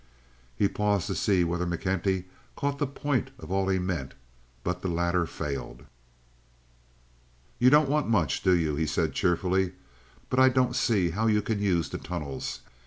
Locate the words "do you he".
8.41-8.87